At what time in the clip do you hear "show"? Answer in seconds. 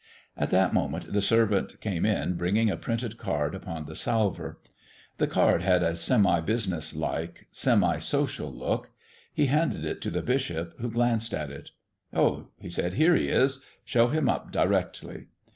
13.85-14.07